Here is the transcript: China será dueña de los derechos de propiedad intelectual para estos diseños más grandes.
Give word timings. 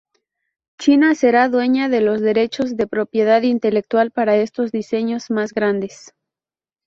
China 0.79 1.13
será 1.13 1.47
dueña 1.47 1.87
de 1.87 2.01
los 2.01 2.21
derechos 2.21 2.75
de 2.75 2.87
propiedad 2.87 3.43
intelectual 3.43 4.09
para 4.09 4.35
estos 4.37 4.71
diseños 4.71 5.29
más 5.29 5.53
grandes. 5.53 6.15